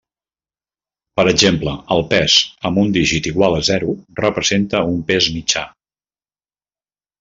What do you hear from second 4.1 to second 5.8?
representa un pes mitjà.